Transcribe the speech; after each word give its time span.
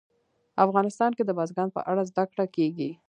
افغانستان 0.65 1.11
کې 1.17 1.23
د 1.25 1.31
بزګان 1.37 1.69
په 1.75 1.81
اړه 1.91 2.03
زده 2.09 2.23
کړه 2.31 2.45
کېږي. 2.55 2.89